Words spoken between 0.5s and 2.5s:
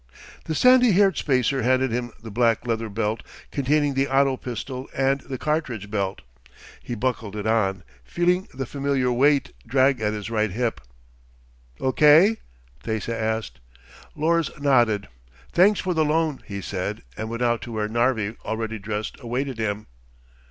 sandy haired spacer handed him the